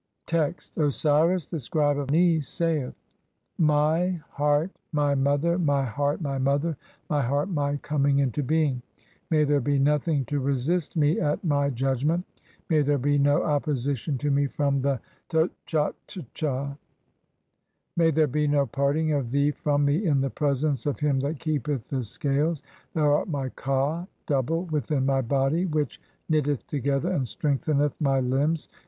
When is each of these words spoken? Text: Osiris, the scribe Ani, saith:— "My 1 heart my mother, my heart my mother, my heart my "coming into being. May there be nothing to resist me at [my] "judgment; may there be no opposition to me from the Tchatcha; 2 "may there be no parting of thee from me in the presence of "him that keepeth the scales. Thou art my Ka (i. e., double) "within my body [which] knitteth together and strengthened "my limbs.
Text: 0.25 0.79
Osiris, 0.79 1.45
the 1.45 1.59
scribe 1.59 1.99
Ani, 2.09 2.39
saith:— 2.39 2.95
"My 3.59 4.05
1 4.13 4.23
heart 4.31 4.71
my 4.91 5.13
mother, 5.13 5.59
my 5.59 5.83
heart 5.85 6.21
my 6.21 6.39
mother, 6.39 6.75
my 7.07 7.21
heart 7.21 7.49
my 7.49 7.77
"coming 7.77 8.17
into 8.17 8.41
being. 8.41 8.81
May 9.29 9.43
there 9.43 9.61
be 9.61 9.77
nothing 9.77 10.25
to 10.25 10.39
resist 10.39 10.97
me 10.97 11.19
at 11.19 11.43
[my] 11.43 11.69
"judgment; 11.69 12.25
may 12.67 12.81
there 12.81 12.97
be 12.97 13.19
no 13.19 13.43
opposition 13.43 14.17
to 14.17 14.31
me 14.31 14.47
from 14.47 14.81
the 14.81 14.99
Tchatcha; 15.29 15.93
2 16.77 16.77
"may 17.95 18.09
there 18.09 18.25
be 18.25 18.47
no 18.47 18.65
parting 18.65 19.11
of 19.13 19.29
thee 19.29 19.51
from 19.51 19.85
me 19.85 20.03
in 20.07 20.19
the 20.19 20.31
presence 20.31 20.87
of 20.87 20.99
"him 20.99 21.19
that 21.19 21.39
keepeth 21.39 21.89
the 21.89 22.03
scales. 22.03 22.63
Thou 22.95 23.07
art 23.17 23.29
my 23.29 23.49
Ka 23.49 23.93
(i. 23.93 24.01
e., 24.01 24.07
double) 24.25 24.63
"within 24.65 25.05
my 25.05 25.21
body 25.21 25.67
[which] 25.67 26.01
knitteth 26.27 26.65
together 26.65 27.11
and 27.11 27.27
strengthened 27.27 27.91
"my 27.99 28.19
limbs. 28.19 28.67